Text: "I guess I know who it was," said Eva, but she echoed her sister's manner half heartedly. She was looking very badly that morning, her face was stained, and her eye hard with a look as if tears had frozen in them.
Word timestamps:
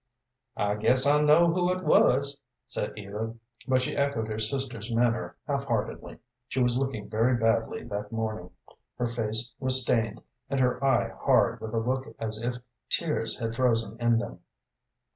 "I 0.57 0.77
guess 0.77 1.05
I 1.05 1.21
know 1.21 1.53
who 1.53 1.71
it 1.71 1.83
was," 1.83 2.39
said 2.65 2.93
Eva, 2.97 3.35
but 3.67 3.83
she 3.83 3.95
echoed 3.95 4.29
her 4.29 4.39
sister's 4.39 4.91
manner 4.91 5.35
half 5.47 5.65
heartedly. 5.65 6.17
She 6.47 6.59
was 6.59 6.75
looking 6.75 7.07
very 7.07 7.37
badly 7.37 7.83
that 7.83 8.11
morning, 8.11 8.49
her 8.97 9.05
face 9.05 9.53
was 9.59 9.79
stained, 9.83 10.19
and 10.49 10.59
her 10.59 10.83
eye 10.83 11.09
hard 11.23 11.61
with 11.61 11.75
a 11.75 11.77
look 11.77 12.15
as 12.17 12.41
if 12.41 12.55
tears 12.89 13.37
had 13.37 13.53
frozen 13.55 13.95
in 13.99 14.17
them. 14.17 14.39